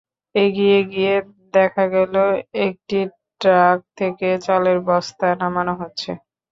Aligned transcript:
এগিয়ে 0.35 0.79
গিয়ে 0.91 1.15
দেখা 1.53 1.85
গেল, 1.95 2.15
একটি 2.65 2.99
ট্রাক 3.41 3.77
থেকে 3.99 4.27
চালের 4.45 4.77
বস্তা 4.87 5.27
নামানো 5.41 5.73
হচ্ছে। 5.81 6.11